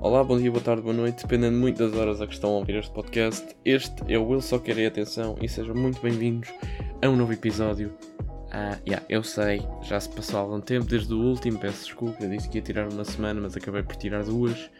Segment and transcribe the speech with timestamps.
[0.00, 2.58] Olá, bom dia, boa tarde, boa noite, dependendo muito das horas a que estão a
[2.58, 3.56] ouvir este podcast.
[3.64, 6.50] Este é o Will Só Querer Atenção e sejam muito bem-vindos
[7.02, 7.92] a um novo episódio.
[8.20, 12.30] Uh, yeah, eu sei, já se passou algum tempo desde o último, peço desculpa, eu
[12.30, 14.70] disse que ia tirar uma semana, mas acabei por tirar duas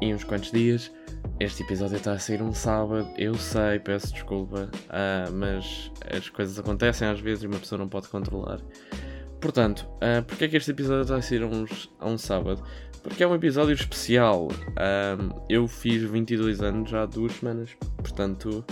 [0.00, 0.90] em uns quantos dias.
[1.38, 6.58] Este episódio está a sair um sábado, eu sei, peço desculpa, uh, mas as coisas
[6.58, 8.60] acontecem às vezes e uma pessoa não pode controlar.
[9.40, 12.62] Portanto, uh, porque é que este episódio está a sair a, um sábado?
[13.02, 14.48] Porque é um episódio especial.
[14.48, 18.64] Um, eu fiz 22 anos já há duas semanas, portanto.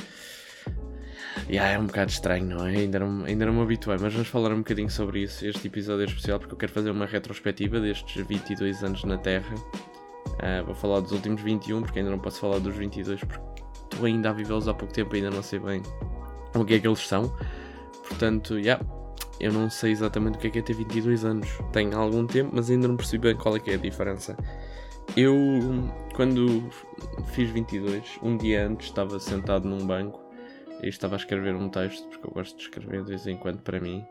[1.48, 2.76] Yeah, é um bocado estranho, não é?
[2.76, 5.46] Ainda não, ainda não me habituei, mas vamos falar um bocadinho sobre isso.
[5.46, 9.54] Este episódio é especial porque eu quero fazer uma retrospectiva destes 22 anos na Terra.
[9.54, 14.06] Uh, vou falar dos últimos 21, porque ainda não posso falar dos 22, porque estou
[14.06, 15.82] ainda a vivê-los há pouco tempo e ainda não sei bem
[16.54, 17.32] o que é que eles são.
[18.08, 18.84] Portanto, yeah,
[19.38, 21.48] eu não sei exatamente o que é que é ter 22 anos.
[21.72, 24.36] Tenho algum tempo, mas ainda não percebi bem qual é que é a diferença.
[25.16, 25.34] Eu,
[26.14, 26.68] quando
[27.32, 30.20] fiz 22, um dia antes estava sentado num banco
[30.82, 33.60] e estava a escrever um texto, porque eu gosto de escrever de vez em quando
[33.60, 34.04] para mim.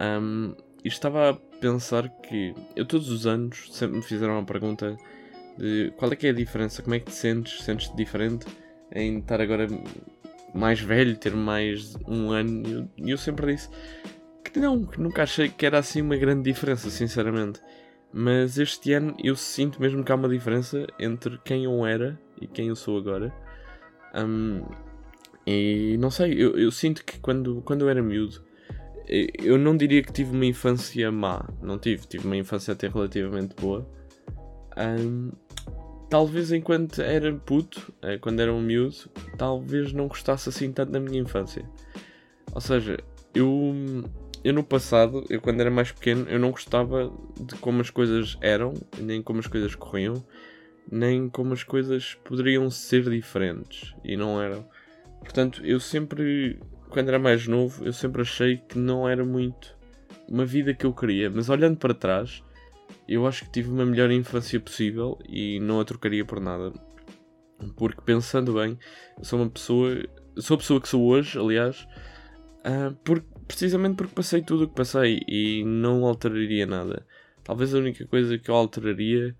[0.00, 4.96] Um, e estava a pensar que eu todos os anos sempre me fizeram uma pergunta
[5.58, 8.46] de qual é que é a diferença, como é que te sentes, sentes-te diferente
[8.94, 9.66] em estar agora
[10.54, 12.88] mais velho, ter mais um ano.
[12.96, 13.68] E eu, eu sempre disse
[14.44, 17.60] que não, que nunca achei que era assim uma grande diferença, sinceramente.
[18.12, 22.46] Mas este ano eu sinto mesmo que há uma diferença entre quem eu era e
[22.46, 23.32] quem eu sou agora.
[24.14, 24.64] Um,
[25.46, 28.42] e não sei, eu, eu, sinto que quando, quando eu era miúdo,
[29.06, 31.48] eu não diria que tive uma infância má.
[31.62, 33.88] Não tive, tive uma infância até relativamente boa.
[34.76, 35.30] Um,
[36.08, 38.96] talvez enquanto era puto, eh, quando era um miúdo,
[39.38, 41.64] talvez não gostasse assim tanto da minha infância.
[42.52, 42.98] Ou seja,
[43.34, 43.74] eu
[44.42, 48.38] eu no passado, eu quando era mais pequeno, eu não gostava de como as coisas
[48.40, 50.24] eram, nem como as coisas corriam,
[50.90, 54.66] nem como as coisas poderiam ser diferentes e não eram.
[55.20, 59.76] Portanto, eu sempre, quando era mais novo, eu sempre achei que não era muito
[60.28, 62.42] uma vida que eu queria, mas olhando para trás,
[63.06, 66.72] eu acho que tive uma melhor infância possível e não a trocaria por nada.
[67.76, 68.78] Porque pensando bem,
[69.22, 70.02] sou uma pessoa,
[70.38, 71.86] sou a pessoa que sou hoje, aliás,
[72.64, 77.04] uh, porque precisamente porque passei tudo o que passei e não alteraria nada.
[77.42, 79.34] Talvez a única coisa que eu alteraria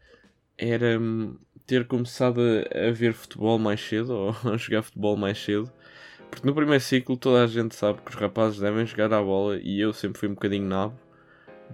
[0.59, 2.41] era hum, ter começado
[2.75, 4.11] a, ver futebol mais cedo
[4.43, 5.71] ou a jogar futebol mais cedo.
[6.29, 9.59] Porque no primeiro ciclo toda a gente sabe que os rapazes devem jogar à bola
[9.63, 10.99] e eu sempre fui um bocadinho nabo.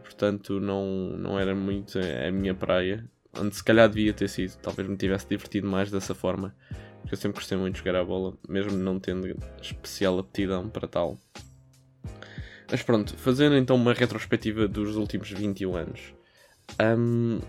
[0.03, 0.85] Portanto não,
[1.17, 3.09] não era muito a minha praia.
[3.39, 4.57] Onde se calhar devia ter sido.
[4.59, 6.55] Talvez me tivesse divertido mais dessa forma.
[7.01, 10.87] Porque eu sempre gostei muito de jogar à bola, mesmo não tendo especial aptidão para
[10.87, 11.19] tal.
[12.71, 16.15] Mas pronto, fazendo então uma retrospectiva dos últimos 21 anos.
[16.81, 17.41] Um,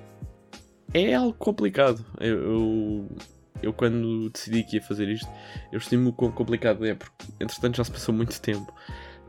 [0.93, 2.05] é algo complicado.
[2.19, 3.17] Eu, eu,
[3.63, 5.27] eu, quando decidi que ia fazer isto,
[5.71, 8.71] eu estimo o quão complicado é, porque entretanto já se passou muito tempo.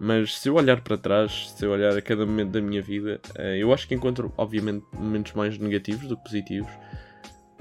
[0.00, 3.20] Mas se eu olhar para trás, se eu olhar a cada momento da minha vida,
[3.36, 6.70] eh, eu acho que encontro, obviamente, momentos mais negativos do que positivos.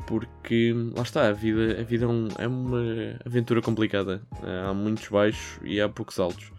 [0.05, 4.21] Porque, lá está, a vida, a vida é, um, é uma aventura complicada.
[4.67, 6.51] Há muitos baixos e há poucos altos.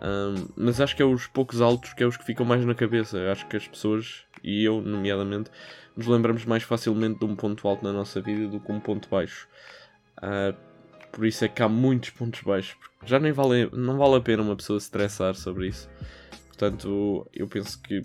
[0.00, 2.74] Um, mas acho que é os poucos altos que é os que ficam mais na
[2.74, 3.30] cabeça.
[3.30, 5.50] Acho que as pessoas, e eu nomeadamente,
[5.96, 9.08] nos lembramos mais facilmente de um ponto alto na nossa vida do que um ponto
[9.08, 9.46] baixo.
[10.18, 10.56] Uh,
[11.12, 12.76] por isso é que há muitos pontos baixos.
[13.04, 15.88] Já nem vale, não vale a pena uma pessoa se estressar sobre isso.
[16.48, 18.02] Portanto, eu penso que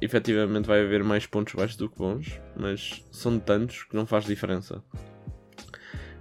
[0.00, 4.24] efetivamente vai haver mais pontos baixos do que bons, mas são tantos que não faz
[4.24, 4.82] diferença.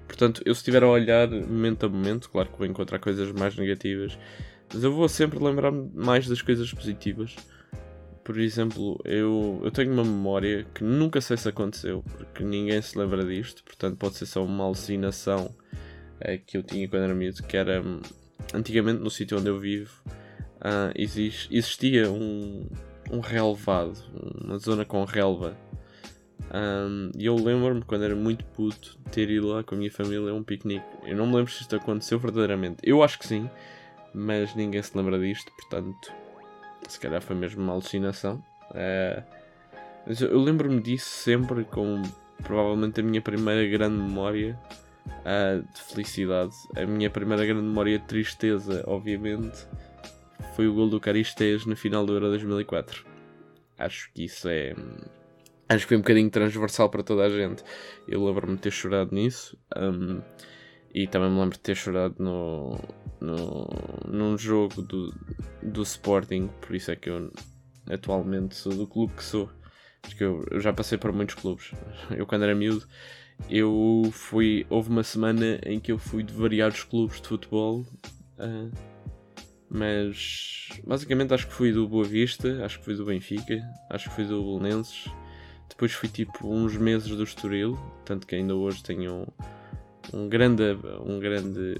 [0.07, 3.55] Portanto, eu se estiver a olhar momento a momento, claro que vou encontrar coisas mais
[3.57, 4.17] negativas
[4.75, 7.33] mas eu vou sempre lembrar-me mais das coisas positivas.
[8.25, 12.97] Por exemplo, eu, eu tenho uma memória que nunca sei se aconteceu, porque ninguém se
[12.97, 15.49] lembra disto, portanto pode ser só uma alucinação
[16.19, 17.81] é, que eu tinha quando era miúdo, que era
[18.53, 19.93] antigamente no sítio onde eu vivo
[20.55, 22.67] uh, exist, existia um,
[23.09, 23.97] um relevado,
[24.43, 25.57] uma zona com relva.
[26.53, 30.31] Um, e eu lembro-me quando era muito puto ter ido lá com a minha família
[30.31, 30.85] a um piquenique.
[31.05, 32.77] Eu não me lembro se isto aconteceu verdadeiramente.
[32.83, 33.49] Eu acho que sim,
[34.15, 36.13] mas ninguém se lembra disto, portanto,
[36.87, 38.43] se calhar foi mesmo uma alucinação.
[40.05, 42.01] Mas eu, lembro-me disso sempre com
[42.43, 44.59] provavelmente a minha primeira grande memória
[45.07, 46.53] uh, de felicidade.
[46.75, 49.67] A minha primeira grande memória de tristeza, obviamente,
[50.55, 53.03] foi o gol do Caristês no final do Euro 2004.
[53.79, 54.75] Acho que isso é.
[55.67, 57.63] Acho que foi um bocadinho transversal para toda a gente.
[58.07, 59.57] Eu lembro-me de ter chorado nisso.
[59.75, 60.21] Um,
[60.95, 62.79] e também me lembro de ter chorado no,
[63.19, 63.67] no,
[64.07, 65.13] num jogo do,
[65.61, 67.33] do Sporting, por isso é que eu
[67.85, 69.49] atualmente sou do clube que sou.
[70.01, 71.71] Porque eu, eu já passei por muitos clubes.
[72.15, 72.87] Eu, quando era miúdo,
[73.49, 74.65] eu fui.
[74.69, 77.85] Houve uma semana em que eu fui de variados clubes de futebol.
[78.37, 78.71] Uh,
[79.67, 84.15] mas basicamente acho que fui do Boa Vista, acho que fui do Benfica, acho que
[84.15, 85.09] fui do Belenenses.
[85.67, 89.27] Depois fui tipo uns meses do Estoril, tanto que ainda hoje tenho
[90.13, 90.63] um, grande,
[91.05, 91.75] um grande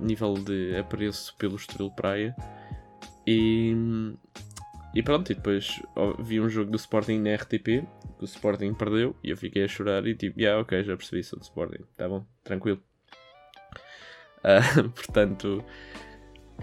[0.00, 2.34] nível de apreço pelo Estoril Praia.
[3.26, 3.74] E,
[4.94, 5.80] e pronto, e depois
[6.20, 7.86] vi um jogo do Sporting na RTP,
[8.18, 11.22] que o Sporting perdeu, e eu fiquei a chorar e tipo, yeah, ok, já percebi,
[11.22, 12.82] sou do Sporting, tá bom, tranquilo.
[14.38, 15.64] Uh, portanto,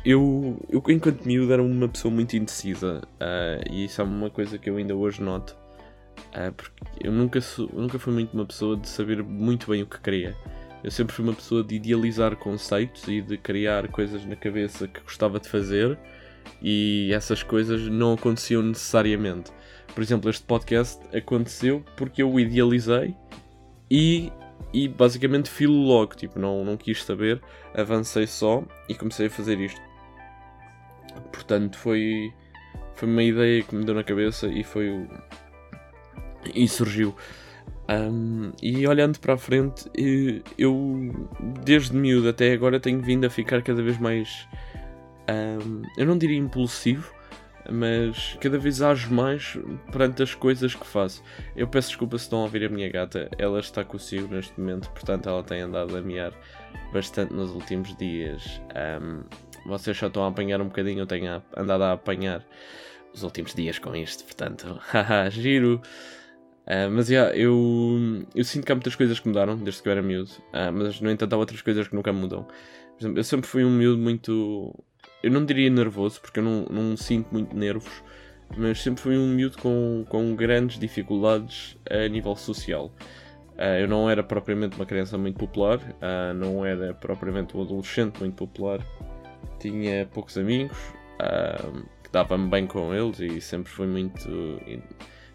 [0.05, 4.57] eu, eu enquanto miúdo era uma pessoa muito indecisa, uh, e isso é uma coisa
[4.57, 5.57] que eu ainda hoje noto,
[6.35, 9.87] uh, porque eu nunca, sou, nunca fui muito uma pessoa de saber muito bem o
[9.87, 10.35] que queria.
[10.83, 15.01] Eu sempre fui uma pessoa de idealizar conceitos e de criar coisas na cabeça que
[15.01, 15.97] gostava de fazer
[16.61, 19.51] e essas coisas não aconteciam necessariamente.
[19.93, 23.15] Por exemplo, este podcast aconteceu porque eu o idealizei
[23.89, 24.31] e,
[24.73, 27.41] e basicamente filo logo, tipo, não, não quis saber,
[27.73, 29.81] avancei só e comecei a fazer isto.
[31.31, 32.31] Portanto, foi,
[32.95, 35.07] foi uma ideia que me deu na cabeça e foi o.
[36.53, 37.15] e surgiu.
[37.89, 39.89] Um, e olhando para a frente,
[40.57, 41.27] eu
[41.63, 44.45] desde miúdo até agora tenho vindo a ficar cada vez mais
[45.29, 47.13] um, eu não diria impulsivo,
[47.69, 49.57] mas cada vez ajo mais
[49.91, 51.21] perante as coisas que faço.
[51.55, 54.89] Eu peço desculpa se estão a ouvir a minha gata, ela está consigo neste momento,
[54.91, 56.33] portanto ela tem andado a miar
[56.93, 58.61] bastante nos últimos dias.
[59.01, 59.23] Um,
[59.65, 62.45] vocês só estão a apanhar um bocadinho, eu tenho andado a apanhar
[63.13, 65.81] os últimos dias com isto, portanto, haha, giro.
[66.67, 69.91] Uh, mas yeah, eu, eu sinto que há muitas coisas que mudaram desde que eu
[69.93, 72.43] era miúdo, uh, mas no entanto há outras coisas que nunca mudam.
[72.43, 74.75] Por exemplo, eu sempre fui um miúdo muito
[75.23, 78.03] eu não diria nervoso, porque eu não, não sinto muito nervos,
[78.55, 82.91] mas sempre fui um miúdo com, com grandes dificuldades a nível social.
[83.55, 88.19] Uh, eu não era propriamente uma criança muito popular, uh, não era propriamente um adolescente
[88.19, 88.79] muito popular,
[89.59, 90.77] tinha poucos amigos,
[91.19, 94.29] uh, dava-me bem com eles e sempre fui muito.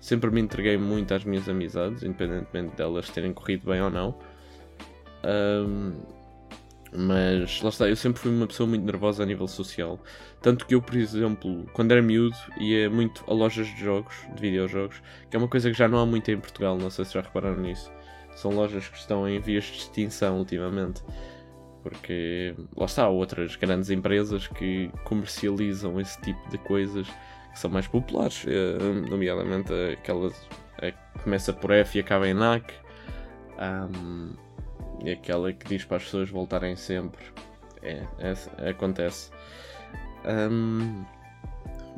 [0.02, 4.19] Sempre me entreguei muito às minhas amizades, independentemente delas terem corrido bem ou não.
[6.93, 10.00] Mas lá está, eu sempre fui uma pessoa muito nervosa a nível social.
[10.40, 14.40] Tanto que eu, por exemplo, quando era miúdo, ia muito a lojas de jogos, de
[14.43, 15.00] videojogos,
[15.31, 17.20] que é uma coisa que já não há muito em Portugal, não sei se já
[17.20, 17.88] repararam nisso.
[18.34, 21.00] São lojas que estão em vias de extinção ultimamente.
[21.81, 27.06] Porque lá está, há outras grandes empresas que comercializam esse tipo de coisas
[27.52, 30.34] que são mais populares, eh, nomeadamente aquelas
[30.90, 32.72] que começa por F e acaba em NAC.
[33.58, 34.32] Um,
[35.04, 37.22] e aquela que diz para as pessoas voltarem sempre.
[37.82, 38.04] É,
[38.58, 39.31] é acontece.
[40.25, 41.04] Um,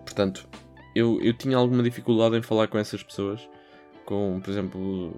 [0.05, 0.47] portanto,
[0.95, 3.49] eu, eu tinha alguma dificuldade em falar com essas pessoas,
[4.05, 5.13] com, por exemplo,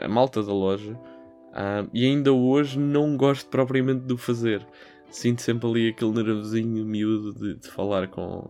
[0.00, 4.66] a malta da loja, um, e ainda hoje não gosto propriamente de o fazer.
[5.10, 8.48] Sinto sempre ali aquele nervosinho miúdo de, de falar com,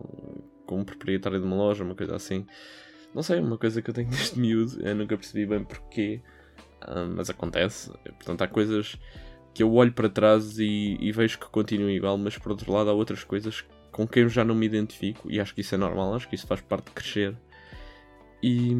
[0.65, 2.45] com um proprietário de uma loja, uma coisa assim.
[3.13, 6.21] Não sei, uma coisa que eu tenho desde miúdo, eu nunca percebi bem porquê
[7.15, 7.91] mas acontece.
[8.03, 8.97] Portanto, há coisas
[9.53, 12.89] que eu olho para trás e, e, vejo que continuam igual, mas por outro lado
[12.89, 15.77] há outras coisas com quem eu já não me identifico e acho que isso é
[15.77, 17.37] normal, acho que isso faz parte de crescer.
[18.41, 18.75] E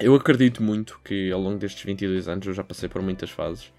[0.00, 3.72] eu acredito muito que ao longo destes 22 anos eu já passei por muitas fases.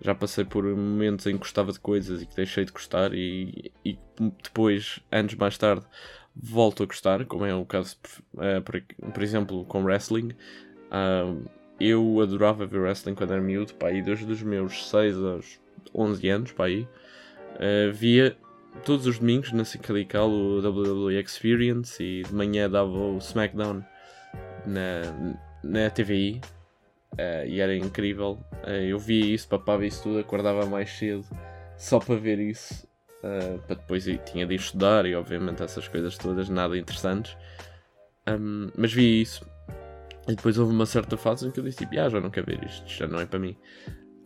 [0.00, 3.70] Já passei por momentos em que gostava de coisas e que deixei de gostar, e,
[3.84, 3.96] e
[4.42, 5.86] depois, anos mais tarde,
[6.34, 7.96] volto a gostar, como é o caso,
[8.34, 10.30] uh, por, por, exemplo, com wrestling.
[10.90, 11.42] Uh,
[11.80, 15.60] eu adorava ver wrestling quando era miúdo, pá, e desde os meus 6 aos
[15.94, 18.36] 11 anos, pá, aí, uh, via
[18.84, 23.84] todos os domingos na SIC Radical o WWE Experience e de manhã dava o SmackDown
[24.66, 26.40] na, na TVI
[27.18, 28.38] eh, e era incrível.
[28.64, 31.24] Eu via isso, papava isso tudo, acordava mais cedo
[31.76, 32.86] só para ver isso.
[33.22, 37.36] Uh, para depois tinha de estudar e obviamente essas coisas todas nada interessantes.
[38.28, 39.44] Um, mas via isso
[40.28, 42.46] e depois houve uma certa fase em que eu disse tipo, ah, já não quero
[42.46, 43.56] ver isto, já não é para mim.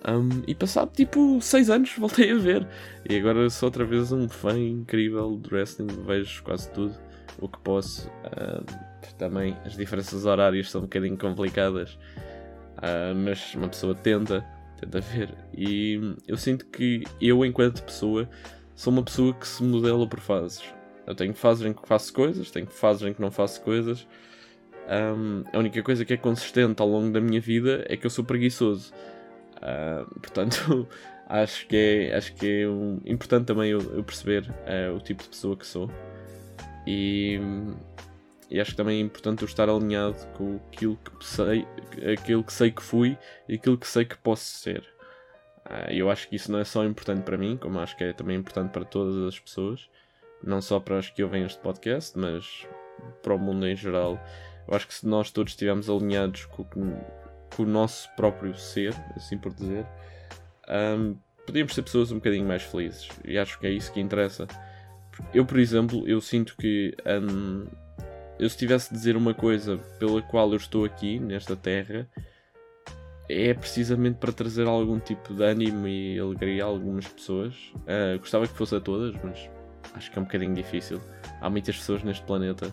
[0.06, 2.66] Um, e passado tipo 6 anos voltei a ver.
[3.08, 6.94] E agora sou outra vez um fã incrível do wrestling, vejo quase tudo
[7.38, 8.10] o que posso.
[9.18, 11.98] também as diferenças horárias são um bocadinho complicadas,
[12.76, 14.44] uh, mas uma pessoa tenta,
[14.78, 15.34] tenta ver.
[15.56, 18.28] E eu sinto que eu, enquanto pessoa,
[18.76, 20.62] sou uma pessoa que se modela por fases.
[21.06, 24.06] Eu tenho fases em que faço coisas, tenho fases em que não faço coisas.
[24.88, 28.10] Um, a única coisa que é consistente ao longo da minha vida é que eu
[28.10, 28.92] sou preguiçoso.
[29.56, 30.86] Uh, portanto,
[31.26, 35.22] acho que é, acho que é um, importante também eu, eu perceber uh, o tipo
[35.22, 35.90] de pessoa que sou.
[36.86, 37.40] E,
[38.50, 41.66] e acho que também é importante eu estar alinhado com aquilo que sei,
[42.12, 43.16] aquilo que sei que fui
[43.48, 44.95] e aquilo que sei que posso ser.
[45.66, 48.12] Uh, eu acho que isso não é só importante para mim, como acho que é
[48.12, 49.88] também importante para todas as pessoas,
[50.42, 52.66] não só para as que ouvem este podcast, mas
[53.22, 54.18] para o mundo em geral.
[54.68, 59.38] Eu acho que se nós todos estivermos alinhados com, com o nosso próprio ser, assim
[59.38, 59.86] por dizer,
[60.68, 63.08] um, podíamos ser pessoas um bocadinho mais felizes.
[63.24, 64.46] E acho que é isso que interessa.
[65.32, 67.66] Eu, por exemplo, eu sinto que um,
[68.38, 72.08] eu se tivesse de dizer uma coisa pela qual eu estou aqui, nesta terra,
[73.28, 77.54] é precisamente para trazer algum tipo de ânimo e alegria a algumas pessoas.
[77.76, 79.50] Uh, gostava que fosse a todas, mas
[79.94, 81.00] acho que é um bocadinho difícil.
[81.40, 82.72] Há muitas pessoas neste planeta.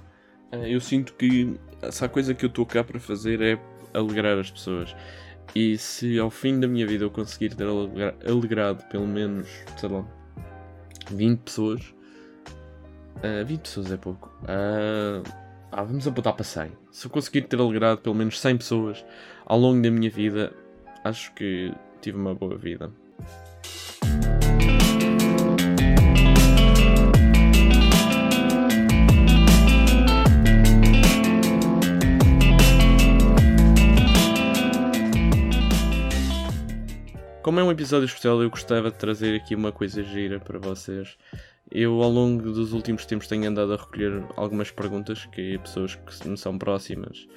[0.54, 3.60] Uh, eu sinto que essa coisa que eu estou cá para fazer é
[3.94, 4.96] alegrar as pessoas.
[5.56, 7.68] E se ao fim da minha vida eu conseguir ter
[8.28, 10.06] alegrado pelo menos, sei lá,
[11.12, 14.32] 20 pessoas, uh, ah, 20 pessoas é pouco.
[14.44, 15.24] Uh,
[15.72, 16.72] ah, vamos apontar para 100.
[16.92, 19.04] Se eu conseguir ter alegrado pelo menos 100 pessoas
[19.46, 20.54] ao longo da minha vida,
[21.04, 22.92] acho que tive uma boa vida.
[37.42, 41.18] Como é um episódio especial, eu gostava de trazer aqui uma coisa gira para vocês.
[41.70, 46.28] Eu, ao longo dos últimos tempos, tenho andado a recolher algumas perguntas que pessoas que
[46.28, 47.28] me são próximas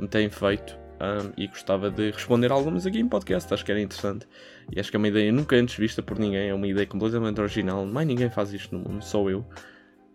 [0.00, 3.52] me têm feito um, e gostava de responder algumas aqui em podcast.
[3.52, 4.26] Acho que era interessante
[4.70, 6.48] e acho que é uma ideia nunca antes vista por ninguém.
[6.48, 7.84] É uma ideia completamente original.
[7.84, 9.44] Mais ninguém faz isto no mundo, só eu.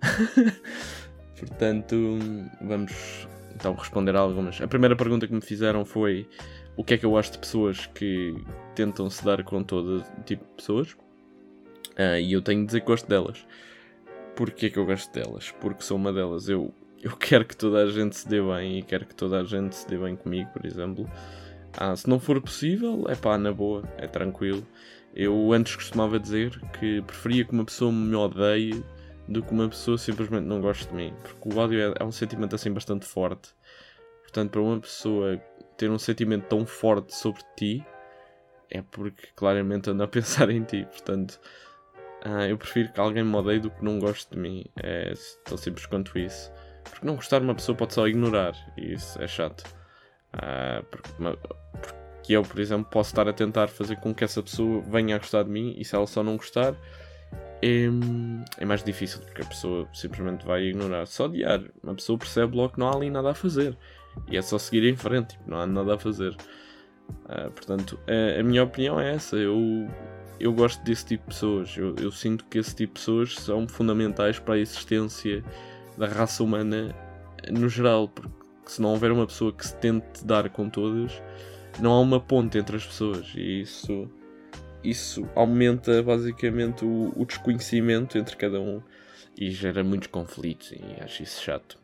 [1.37, 1.95] Portanto,
[2.61, 4.61] vamos então responder algumas.
[4.61, 6.27] A primeira pergunta que me fizeram foi
[6.77, 8.35] o que é que eu acho de pessoas que
[8.73, 10.93] tentam se dar com todo tipo de pessoas.
[11.97, 13.45] Uh, e eu tenho de dizer que gosto delas.
[14.35, 15.51] Porquê que eu gosto delas?
[15.59, 16.47] Porque sou uma delas.
[16.47, 16.73] Eu,
[17.07, 19.75] eu quero que toda a gente se dê bem e quero que toda a gente
[19.75, 21.09] se dê bem comigo, por exemplo.
[21.77, 24.65] Ah, se não for possível, é pá, na boa, é tranquilo.
[25.15, 28.83] Eu antes costumava dizer que preferia que uma pessoa me odeie
[29.25, 31.13] do que uma pessoa simplesmente não goste de mim.
[31.23, 33.49] Porque o ódio é, é um sentimento assim bastante forte.
[34.23, 35.41] Portanto, para uma pessoa
[35.77, 37.85] ter um sentimento tão forte sobre ti
[38.69, 40.85] é porque claramente anda a pensar em ti.
[40.91, 41.39] Portanto,
[42.25, 44.65] uh, eu prefiro que alguém me odeie do que não goste de mim.
[44.75, 45.13] É
[45.45, 46.51] tão simples quanto isso.
[46.89, 48.53] Porque não gostar uma pessoa pode só ignorar.
[48.77, 49.63] E isso é chato.
[50.33, 51.09] Uh, porque,
[51.81, 55.19] porque eu, por exemplo, posso estar a tentar fazer com que essa pessoa venha a
[55.19, 56.75] gostar de mim e se ela só não gostar.
[57.61, 57.85] É,
[58.59, 61.07] é mais difícil porque a pessoa simplesmente vai ignorar.
[61.07, 61.61] Só odiar.
[61.83, 63.77] Uma pessoa percebe logo que não há ali nada a fazer.
[64.27, 66.35] E é só seguir em frente, tipo, não há nada a fazer.
[67.25, 69.35] Uh, portanto, a, a, minha opinião é essa.
[69.35, 69.87] Eu,
[70.39, 71.77] eu gosto desse tipo de pessoas.
[71.77, 75.43] Eu, eu, sinto que esse tipo de pessoas são fundamentais para a existência
[75.97, 76.95] da raça humana
[77.51, 78.07] no geral.
[78.07, 78.29] Porque
[78.65, 81.21] se não houver uma pessoa que se tente dar com todas,
[81.79, 83.33] não há uma ponte entre as pessoas.
[83.35, 84.09] E isso,
[84.83, 88.81] isso aumenta basicamente o, o desconhecimento entre cada um
[89.37, 90.71] e gera muitos conflitos.
[90.71, 91.77] E acho isso chato.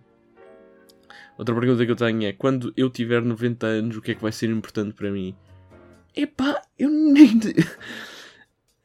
[1.38, 4.22] Outra pergunta que eu tenho é: quando eu tiver 90 anos, o que é que
[4.22, 5.36] vai ser importante para mim?
[6.15, 7.38] Epá, eu nem.
[7.38, 7.41] uh,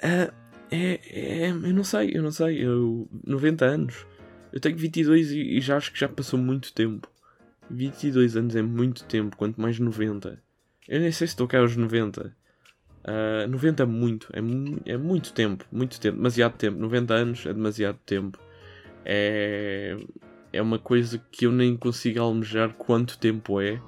[0.70, 2.64] é, é, eu não sei, eu não sei.
[2.64, 4.06] Eu, 90 anos.
[4.52, 7.08] Eu tenho 22 e, e já acho que já passou muito tempo.
[7.70, 10.42] 22 anos é muito tempo, quanto mais 90.
[10.88, 12.34] Eu nem sei se estou cá aos 90.
[13.04, 16.78] Uh, 90 é muito, é, mu é muito tempo, muito tempo, demasiado tempo.
[16.78, 18.38] 90 anos é demasiado tempo.
[19.04, 19.96] É
[20.52, 23.80] é uma coisa que eu nem consigo almejar quanto tempo é.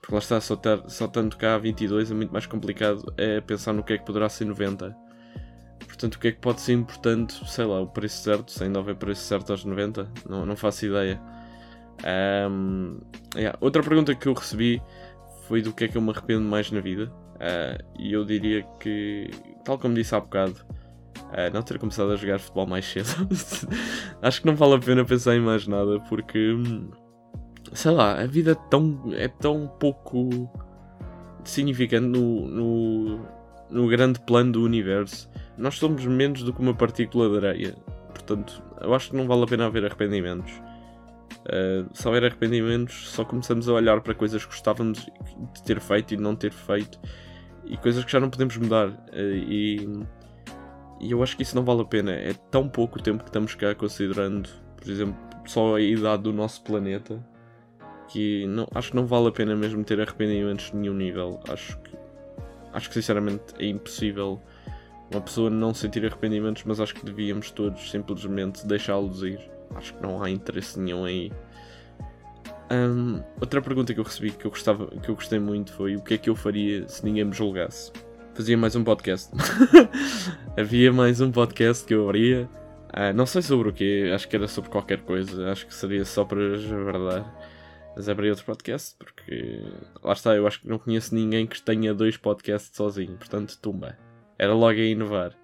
[0.00, 3.40] Porque lá está, só, ter, só tanto cá a 22 é muito mais complicado é
[3.40, 4.96] pensar no que é que poderá ser 90.
[5.86, 7.34] Portanto, o que é que pode ser importante?
[7.48, 10.86] Sei lá, o preço certo, se ainda houver preço certo aos 90, não, não faço
[10.86, 11.20] ideia.
[12.50, 12.98] Um,
[13.34, 13.56] yeah.
[13.60, 14.82] Outra pergunta que eu recebi
[15.46, 17.12] foi do que é que eu me arrependo mais na vida.
[17.36, 19.30] Uh, e eu diria que,
[19.64, 20.56] tal como disse há bocado,
[21.16, 23.08] uh, não ter começado a jogar futebol mais cedo.
[24.22, 26.54] Acho que não vale a pena pensar em mais nada, porque
[27.72, 30.50] sei lá, a vida é tão, é tão pouco
[31.44, 33.20] significante no, no,
[33.70, 35.29] no grande plano do universo.
[35.60, 37.76] Nós somos menos do que uma partícula de areia.
[38.08, 40.52] Portanto, eu acho que não vale a pena haver arrependimentos.
[41.40, 45.06] Uh, se houver arrependimentos, só começamos a olhar para coisas que gostávamos
[45.54, 46.98] de ter feito e não ter feito
[47.64, 48.88] e coisas que já não podemos mudar.
[48.88, 49.88] Uh, e
[51.00, 52.12] e eu acho que isso não vale a pena.
[52.12, 56.62] É tão pouco tempo que estamos cá considerando, por exemplo, só a idade do nosso
[56.62, 57.26] planeta,
[58.08, 61.40] que não, acho que não vale a pena mesmo ter arrependimentos de nenhum nível.
[61.48, 61.96] Acho que,
[62.74, 64.42] acho que sinceramente é impossível
[65.10, 69.40] uma pessoa não sentir arrependimentos, mas acho que devíamos todos simplesmente deixá-los ir.
[69.74, 71.32] Acho que não há interesse nenhum aí.
[72.72, 76.02] Um, outra pergunta que eu recebi que eu, gostava, que eu gostei muito foi o
[76.02, 77.92] que é que eu faria se ninguém me julgasse?
[78.34, 79.30] Fazia mais um podcast.
[80.56, 82.48] Havia mais um podcast que eu abria.
[82.90, 86.04] Uh, não sei sobre o que, acho que era sobre qualquer coisa, acho que seria
[86.04, 87.26] só para verdade.
[87.96, 89.62] Mas abri outro podcast porque
[90.02, 93.98] lá está, eu acho que não conheço ninguém que tenha dois podcasts sozinho, portanto, tumba.
[94.40, 95.36] Era logo a inovar.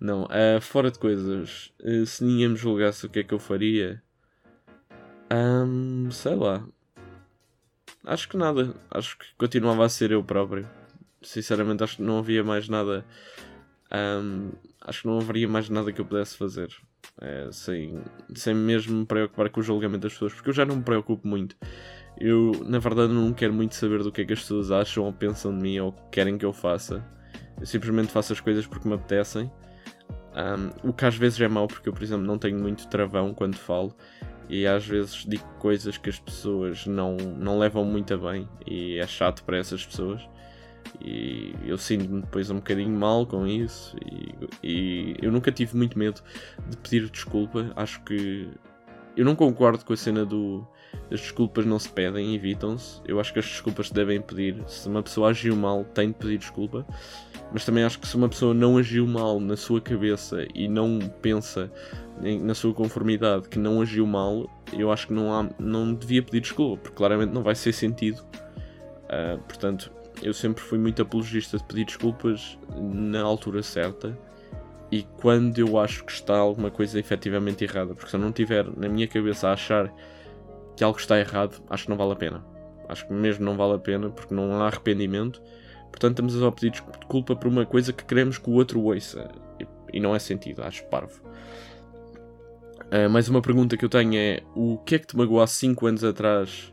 [0.00, 3.38] Não, uh, fora de coisas, uh, se ninguém me julgasse o que é que eu
[3.38, 4.02] faria,
[5.30, 6.66] um, sei lá.
[8.06, 8.74] Acho que nada.
[8.90, 10.66] Acho que continuava a ser eu próprio.
[11.20, 13.04] Sinceramente, acho que não havia mais nada.
[13.92, 16.74] Um, acho que não haveria mais nada que eu pudesse fazer.
[17.20, 18.02] É, sem,
[18.34, 20.32] sem mesmo me preocupar com o julgamento das pessoas.
[20.32, 21.54] Porque eu já não me preocupo muito.
[22.16, 25.12] Eu, na verdade, não quero muito saber do que é que as pessoas acham ou
[25.12, 27.04] pensam de mim ou querem que eu faça.
[27.60, 29.50] Eu simplesmente faço as coisas porque me apetecem.
[30.34, 33.34] Um, o que às vezes é mau, porque eu, por exemplo, não tenho muito travão
[33.34, 33.94] quando falo.
[34.48, 38.48] E às vezes digo coisas que as pessoas não, não levam muito a bem.
[38.66, 40.26] E é chato para essas pessoas.
[41.00, 43.96] E eu sinto-me depois um bocadinho mal com isso.
[44.04, 46.22] E, e, eu nunca tive muito medo
[46.68, 47.70] de pedir desculpa.
[47.76, 48.48] Acho que
[49.16, 50.66] eu não concordo com a cena do
[51.10, 53.00] as desculpas não se pedem, evitam-se.
[53.06, 54.62] Eu acho que as desculpas se devem pedir.
[54.66, 56.86] Se uma pessoa agiu mal tem de pedir desculpa.
[57.52, 60.98] Mas também acho que se uma pessoa não agiu mal na sua cabeça e não
[61.22, 61.70] pensa
[62.42, 66.40] na sua conformidade que não agiu mal, eu acho que não, há, não devia pedir
[66.40, 68.22] desculpa, porque claramente não vai ser sentido.
[69.04, 69.90] Uh, portanto,
[70.22, 74.18] eu sempre fui muito apologista de pedir desculpas na altura certa.
[74.90, 78.66] E quando eu acho que está alguma coisa efetivamente errada, porque se eu não tiver
[78.76, 79.92] na minha cabeça a achar
[80.78, 82.44] que algo está errado, acho que não vale a pena.
[82.88, 85.42] Acho que mesmo não vale a pena porque não há arrependimento.
[85.90, 89.28] Portanto, estamos a pedir desculpa por uma coisa que queremos que o outro ouça.
[89.92, 91.20] E não é sentido, acho parvo.
[92.92, 95.48] Uh, mais uma pergunta que eu tenho é: o que é que te magoou há
[95.48, 96.72] 5 anos atrás?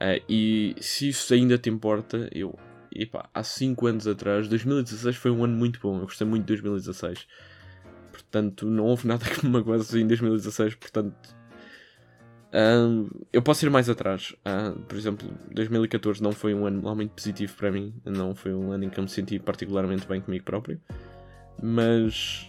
[0.00, 2.56] Uh, e se isso ainda te importa, eu.
[2.94, 6.62] Epá, há 5 anos atrás, 2016 foi um ano muito bom, eu gostei muito de
[6.62, 7.26] 2016.
[8.12, 10.76] Portanto, não houve nada que me magoasse em 2016.
[10.76, 11.36] Portanto,
[12.56, 14.34] uh, eu posso ir mais atrás.
[14.88, 18.84] por exemplo, 2014 não foi um ano muito positivo para mim, não foi um ano
[18.84, 20.80] em que eu me senti particularmente bem comigo próprio.
[21.62, 22.48] Mas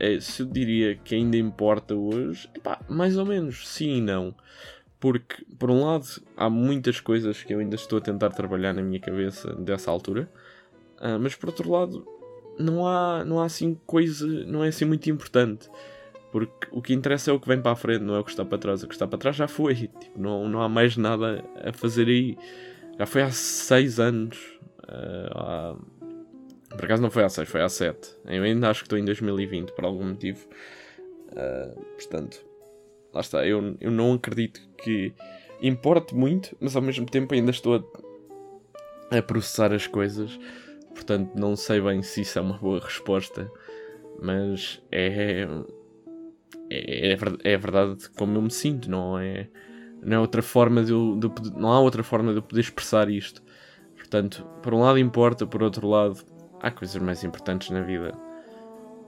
[0.00, 4.34] é, se eu diria que ainda importa hoje, epá, mais ou menos, sim e não.
[4.98, 6.06] Porque, por um lado,
[6.36, 10.30] há muitas coisas que eu ainda estou a tentar trabalhar na minha cabeça dessa altura,
[11.00, 12.06] uh, mas por outro lado,
[12.58, 15.68] não há, não há assim coisa, não é assim muito importante.
[16.30, 18.30] Porque o que interessa é o que vem para a frente, não é o que
[18.30, 18.82] está para trás.
[18.82, 19.74] O que está para trás já foi.
[19.74, 22.36] Tipo, não, não há mais nada a fazer aí.
[22.98, 24.38] Já foi há seis anos.
[24.84, 25.76] Uh, há
[26.70, 28.16] por acaso não foi a 6, foi a 7.
[28.26, 30.46] Eu ainda acho que estou em 2020 por algum motivo.
[31.32, 32.44] Uh, portanto,
[33.12, 33.44] lá está.
[33.46, 35.12] Eu, eu não acredito que
[35.60, 37.84] importe muito, mas ao mesmo tempo ainda estou
[39.10, 40.38] a, a processar as coisas.
[40.94, 43.50] Portanto, não sei bem se isso é uma boa resposta.
[44.22, 45.46] Mas é.
[46.70, 47.18] É, é,
[47.52, 49.48] é verdade como eu me sinto, não é?
[50.02, 51.28] Não, é outra forma de eu, de,
[51.58, 53.42] não há outra forma de eu poder expressar isto.
[53.96, 56.18] Portanto, por um lado importa, por outro lado
[56.60, 58.14] há coisas mais importantes na vida.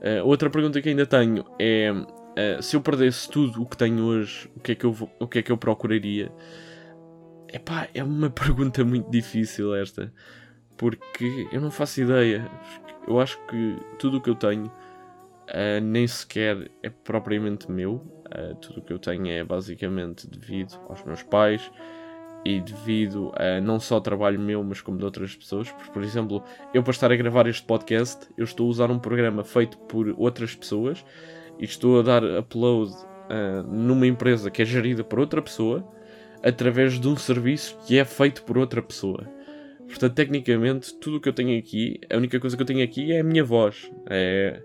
[0.03, 4.03] Uh, outra pergunta que ainda tenho é: uh, se eu perdesse tudo o que tenho
[4.03, 6.31] hoje, o que é que eu, o que é que eu procuraria?
[7.51, 10.13] Epá, é uma pergunta muito difícil esta,
[10.77, 12.49] porque eu não faço ideia.
[13.07, 14.71] Eu acho que tudo o que eu tenho
[15.49, 18.01] uh, nem sequer é propriamente meu.
[18.61, 21.71] tudo o que eu tenho é basicamente devido aos meus pais,
[22.45, 25.71] e devido a não só trabalho meu, mas como de outras pessoas.
[25.71, 28.99] Por, por exemplo, eu para estar a gravar este podcast, eu estou a usar um
[28.99, 31.05] programa feito por outras pessoas
[31.57, 35.87] e estou a dar upload uh, numa empresa que é gerida por outra pessoa
[36.43, 39.23] através de um serviço que é feito por outra pessoa.
[39.87, 43.13] Portanto, tecnicamente, tudo o que eu tenho aqui, a única coisa que eu tenho aqui
[43.13, 43.89] é a minha voz.
[44.09, 44.61] É...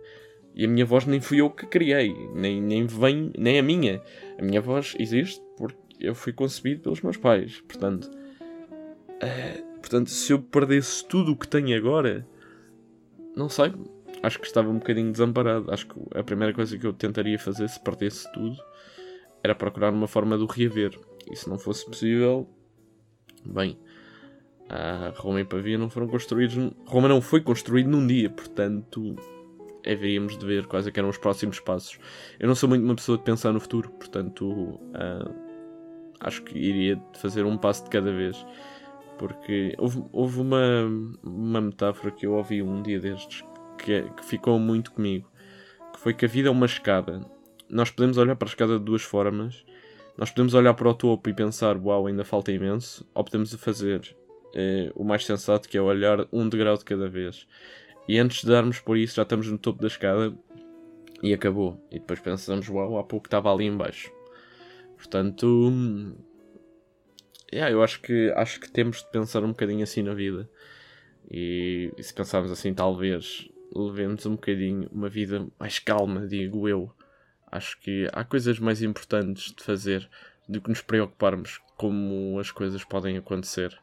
[0.58, 4.02] E a minha voz nem fui eu que criei, nem, nem vem, nem a minha.
[4.36, 7.60] A minha voz existe porque eu fui concebido pelos meus pais.
[7.60, 12.26] Portanto, uh, portanto, se eu perdesse tudo o que tenho agora,
[13.36, 13.72] não sei.
[14.20, 15.70] Acho que estava um bocadinho desamparado.
[15.70, 18.56] Acho que a primeira coisa que eu tentaria fazer se perdesse tudo
[19.44, 20.98] era procurar uma forma de o reaver.
[21.30, 22.48] E se não fosse possível,
[23.46, 23.78] bem,
[24.68, 26.56] a Roma e Pavia não foram construídos.
[26.84, 29.14] Roma não foi construído num dia, portanto,
[29.86, 31.98] haveríamos de ver quais é eram os próximos passos.
[32.38, 35.34] Eu não sou muito uma pessoa de pensar no futuro, portanto, uh,
[36.20, 38.44] acho que iria fazer um passo de cada vez.
[39.18, 40.86] Porque houve, houve uma,
[41.22, 43.44] uma metáfora que eu ouvi um dia destes
[43.76, 45.30] que, é, que ficou muito comigo.
[45.92, 47.20] Que foi que a vida é uma escada.
[47.68, 49.64] Nós podemos olhar para a escada de duas formas
[50.16, 54.16] Nós podemos olhar para o topo e pensar, uau, ainda falta imenso, ou podemos fazer
[54.54, 57.46] eh, o mais sensato, que é olhar um degrau de cada vez.
[58.08, 60.34] E antes de darmos por isso, já estamos no topo da escada
[61.22, 61.78] e acabou.
[61.90, 64.10] E depois pensamos, uau, há pouco estava ali embaixo.
[64.96, 66.16] Portanto,
[67.52, 70.48] yeah, eu acho que, acho que temos de pensar um bocadinho assim na vida.
[71.30, 76.90] E, e se pensarmos assim, talvez levemos um bocadinho uma vida mais calma, digo eu.
[77.50, 80.08] Acho que há coisas mais importantes de fazer
[80.48, 83.78] do que nos preocuparmos como as coisas podem acontecer.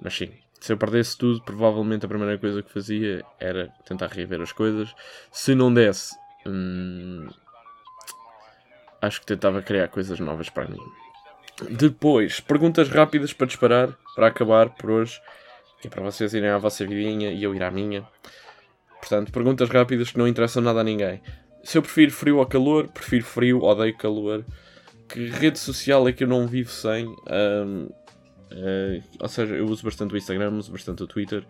[0.00, 4.40] Mas sim, se eu perdesse tudo, provavelmente a primeira coisa que fazia era tentar rever
[4.40, 4.94] as coisas.
[5.30, 6.16] Se não desse,
[6.46, 7.28] hum,
[9.00, 10.80] acho que tentava criar coisas novas para mim.
[11.70, 15.20] Depois, perguntas rápidas para disparar, para acabar por hoje.
[15.80, 18.06] Que é para vocês irem à vossa vidinha e eu ir à minha.
[19.00, 21.22] Portanto, perguntas rápidas que não interessam nada a ninguém.
[21.62, 24.44] Se eu prefiro frio ou calor, prefiro frio, odeio calor.
[25.08, 27.06] Que rede social é que eu não vivo sem?
[27.06, 27.88] Um,
[28.50, 31.44] Uh, ou seja, eu uso bastante o Instagram, uso bastante o Twitter,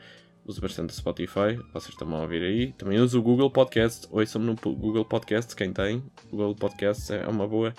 [0.45, 2.73] uso bastante o Spotify, vocês estão a ouvir aí.
[2.73, 6.03] Também uso o Google Podcast, ouçam-me no Google Podcast, quem tem.
[6.31, 7.75] Google Podcast é uma boa,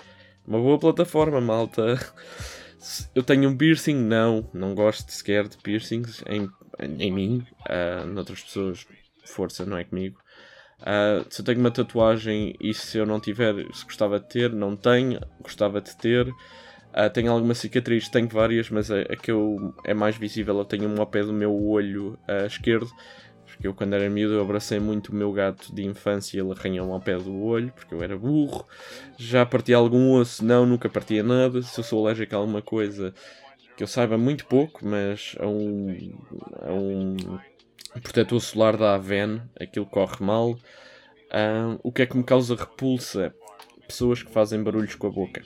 [0.46, 1.98] uma boa plataforma, malta.
[3.14, 3.94] Eu tenho um piercing?
[3.94, 7.46] Não, não gosto sequer de piercings em, em, em mim.
[7.68, 8.86] Uh, noutras pessoas,
[9.26, 10.18] força, não é comigo.
[10.80, 14.50] Uh, se eu tenho uma tatuagem e se eu não tiver, se gostava de ter,
[14.50, 16.26] não tenho, gostava de ter.
[16.90, 20.64] Uh, tenho alguma cicatriz, tenho várias, mas a, a, que eu, é mais visível eu
[20.64, 22.90] tenho uma ao pé do meu olho uh, esquerdo.
[23.46, 26.52] Porque eu, quando era miúdo, eu abracei muito o meu gato de infância e ele
[26.52, 28.66] arranhou-me ao pé do olho, porque eu era burro.
[29.18, 30.44] Já parti algum osso?
[30.44, 31.60] Não, nunca partia nada.
[31.62, 33.12] Se eu sou alérgico a alguma coisa,
[33.76, 36.14] que eu saiba muito pouco, mas a um,
[36.62, 37.16] a um
[38.00, 40.52] protetor solar da Aven, aquilo corre mal.
[40.52, 43.34] Uh, o que é que me causa repulsa?
[43.86, 45.42] Pessoas que fazem barulhos com a boca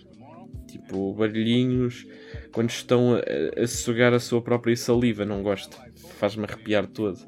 [0.79, 2.07] tipo barulhinhos
[2.53, 5.77] quando estão a, a sugar a sua própria saliva, não gosto,
[6.19, 7.19] faz-me arrepiar todo.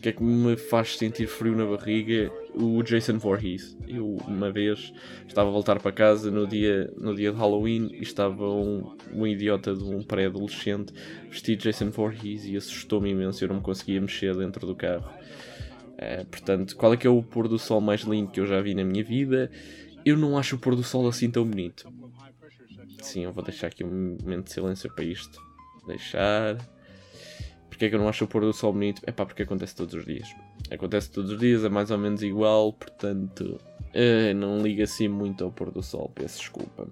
[0.00, 2.32] O que é que me faz sentir frio na barriga?
[2.54, 3.76] O Jason Voorhees.
[3.86, 4.94] Eu, uma vez,
[5.28, 9.26] estava a voltar para casa no dia, no dia de Halloween e estava um, um
[9.26, 10.94] idiota de um pré-adolescente
[11.28, 13.44] vestido Jason Voorhees e assustou-me imenso.
[13.44, 15.12] Eu não me conseguia mexer dentro do carro.
[15.98, 18.58] É, portanto, qual é que é o pôr do sol mais lindo que eu já
[18.62, 19.50] vi na minha vida?
[20.02, 21.86] Eu não acho o pôr do sol assim tão bonito.
[23.02, 25.40] Sim, eu vou deixar aqui um momento de silêncio para isto.
[25.86, 26.56] Deixar.
[27.68, 29.02] Porque é que eu não acho o pôr do sol bonito?
[29.06, 30.28] É pá, porque acontece todos os dias.
[30.70, 33.60] Acontece todos os dias, é mais ou menos igual, portanto.
[33.94, 36.88] Uh, não liga assim muito ao pôr do sol, peço desculpa.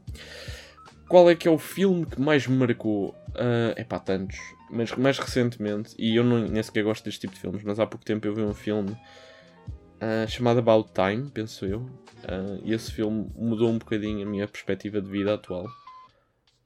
[1.08, 3.10] Qual é que é o filme que mais me marcou?
[3.30, 4.38] Uh, é pá, tantos.
[4.70, 7.86] Mas mais recentemente, e eu não, nem sequer gosto deste tipo de filmes, mas há
[7.86, 11.80] pouco tempo eu vi um filme uh, chamado About Time, penso eu.
[11.80, 15.66] Uh, e esse filme mudou um bocadinho a minha perspectiva de vida atual.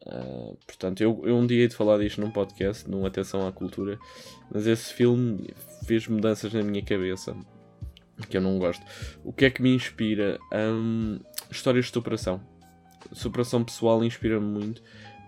[0.07, 3.53] Uh, portanto, eu, eu um dia hei de falar disto num podcast, num Atenção à
[3.53, 3.99] Cultura,
[4.51, 5.51] mas esse filme
[5.87, 7.37] fez mudanças na minha cabeça
[8.29, 8.85] que eu não gosto.
[9.25, 10.39] O que é que me inspira?
[10.53, 12.41] Um, histórias de superação.
[13.13, 14.83] Superação pessoal inspira-me muito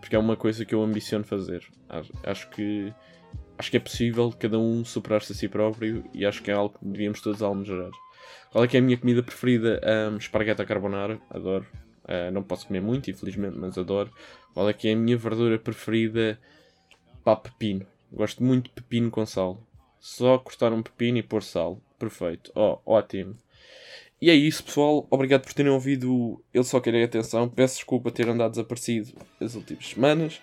[0.05, 1.67] porque é uma coisa que eu ambiciono fazer.
[2.25, 2.93] Acho que
[3.57, 6.79] acho que é possível cada um superar-se a si próprio e acho que é algo
[6.79, 7.91] que devíamos todos almejar.
[8.51, 9.81] Qual é que é a minha comida preferida?
[10.13, 11.67] Um, espargueta carbonara, adoro.
[12.05, 14.13] Uh, não posso comer muito, infelizmente, mas adoro.
[14.53, 16.39] Qual é que é a minha verdura preferida?
[17.25, 17.87] Pá, pepino.
[18.13, 19.61] Gosto muito de pepino com sal.
[19.99, 21.81] Só cortar um pepino e pôr sal.
[21.99, 22.53] Perfeito.
[22.55, 23.37] Oh, ótimo.
[24.21, 25.07] E é isso, pessoal.
[25.11, 27.49] Obrigado por terem ouvido Ele Só Querer Atenção.
[27.49, 30.41] Peço desculpa ter andado desaparecido as últimas semanas.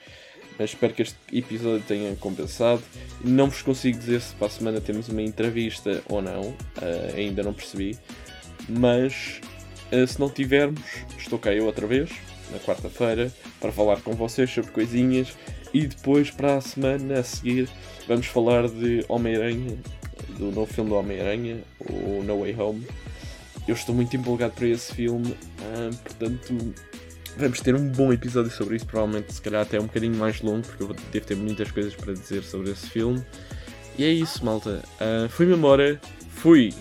[0.59, 2.83] Mas espero que este episódio tenha compensado.
[3.23, 6.49] Não vos consigo dizer se para a semana temos uma entrevista ou não.
[6.49, 7.97] Uh, ainda não percebi.
[8.67, 9.41] Mas
[10.07, 10.81] se não tivermos,
[11.17, 12.09] estou cá eu outra vez
[12.51, 15.33] na quarta-feira, para falar com vocês sobre coisinhas.
[15.73, 17.69] E depois, para a semana a seguir,
[18.07, 19.77] vamos falar de Homem-Aranha,
[20.37, 22.85] do novo filme do Homem-Aranha, o No Way Home.
[23.67, 26.73] Eu estou muito empolgado para esse filme, ah, portanto,
[27.37, 28.85] vamos ter um bom episódio sobre isso.
[28.85, 32.13] Provavelmente, se calhar, até um bocadinho mais longo, porque eu devo ter muitas coisas para
[32.13, 33.23] dizer sobre esse filme.
[33.97, 34.83] E é isso, malta.
[34.99, 36.01] Uh, Fui-me embora.
[36.31, 36.73] Fui!